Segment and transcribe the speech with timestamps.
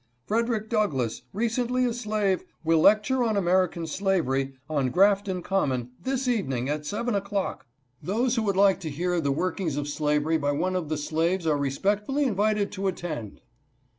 [0.25, 6.67] Frederick Douglass, recently a slave, will lecture on American Slavery, on Grafton Common, this evening,
[6.69, 7.67] at 7 o'clock.
[8.01, 10.97] Those who would like to hear of the workings of slavery by one of the
[10.97, 13.41] slaves are respect fully invited to attend."